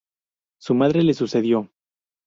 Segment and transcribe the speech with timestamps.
[0.59, 1.69] Su madre le sucedió.